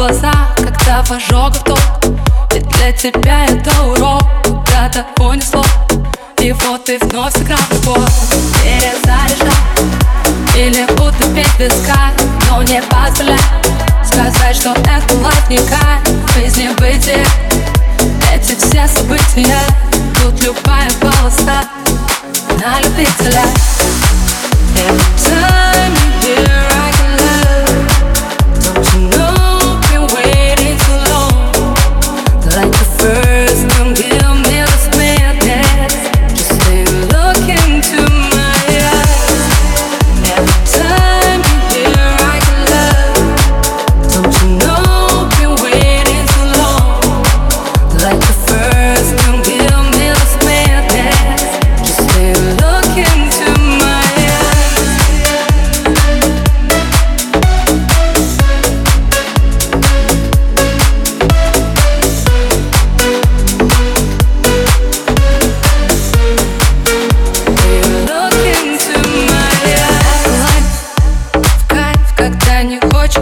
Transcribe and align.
в 0.00 1.12
ожогах 1.12 1.62
ток 1.64 1.78
Ведь 2.52 2.66
для 2.68 2.92
тебя 2.92 3.44
это 3.44 3.70
урок 3.82 4.24
Куда-то 4.44 5.04
понесло. 5.16 5.64
И 6.38 6.52
вот 6.52 6.84
ты 6.86 6.98
вновь 6.98 7.34
сыграл 7.34 7.58
любовь. 7.70 8.10
Перезаряжай 8.62 9.52
Или 10.56 10.84
утопить 10.94 11.54
песка 11.58 12.12
Но 12.48 12.62
не 12.62 12.80
позволяй. 12.82 13.38
Сказать, 14.02 14.56
что 14.56 14.70
это 14.70 15.14
лайф 15.22 15.50
не 15.50 15.58
кайф 15.58 16.34
Жизнь 16.34 16.62
не 16.62 16.68
бытие 16.70 17.26
Эти 18.32 18.54
все 18.54 18.88
события 18.88 19.60
Тут 20.22 20.42
любая 20.42 20.88
полоса 21.00 21.64
На 22.58 22.80
любителя 22.80 23.44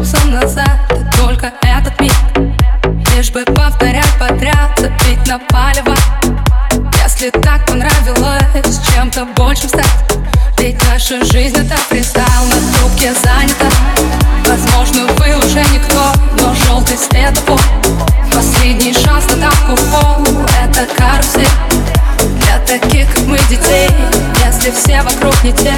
хочется 0.09 0.27
назад 0.28 0.78
И 0.92 1.17
только 1.17 1.53
этот 1.62 2.01
миг. 2.01 2.12
Лишь 3.14 3.31
бы 3.31 3.45
повторять 3.45 4.09
подряд 4.19 4.78
Забить 4.78 5.27
на 5.27 5.39
палево. 5.39 5.95
Если 7.03 7.31
так 7.31 7.67
понравилось 7.67 8.81
Чем-то 8.92 9.27
большим 9.37 9.69
стать. 9.69 9.87
Ведь 10.59 10.83
наша 10.89 11.25
жизнь 11.25 11.56
это 11.56 11.77
фристайл 11.77 12.45
На 12.47 12.78
трубке 12.78 13.12
занята. 13.12 13.70
Возможно, 14.47 15.06
вы 15.19 15.37
уже 15.37 15.61
никто 15.73 16.12
Но 16.41 16.54
желтый 16.54 16.97
светофор 16.97 17.60
Последний 18.33 18.94
шанс 18.94 19.27
на 19.31 19.37
давку 19.37 19.75
в 19.75 19.91
пол 19.91 20.44
Это 20.62 20.87
карусель. 20.97 21.49
Для 22.19 22.59
таких, 22.66 23.12
как 23.15 23.25
мы, 23.27 23.38
детей 23.50 23.91
Если 24.44 24.71
все 24.71 25.03
вокруг 25.03 25.43
не 25.44 25.53
те 25.53 25.75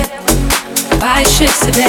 Поищи 1.00 1.46
в 1.46 1.64
себе 1.64 1.86